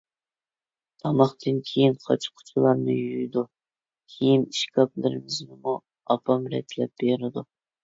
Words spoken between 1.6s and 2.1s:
كېيىن